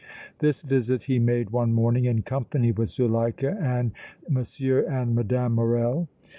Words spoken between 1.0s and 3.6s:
he made one morning in company with Zuleika